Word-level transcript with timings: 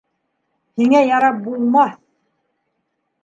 Һиңә 0.81 1.01
ярап 1.09 1.37
булмаҫ!.. 1.49 1.93